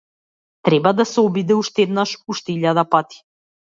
Треба 0.61 0.89
да 0.99 1.05
се 1.11 1.21
обиде 1.27 1.59
уште 1.61 1.87
еднаш, 1.89 2.17
уште 2.35 2.57
илјада 2.59 2.91
пати. 2.93 3.27